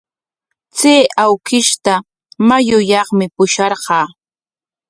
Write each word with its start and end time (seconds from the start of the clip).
Chay 0.77 1.03
awkishta 1.23 1.93
mayuyaqmi 2.47 3.25
pusharqaa. 3.35 4.05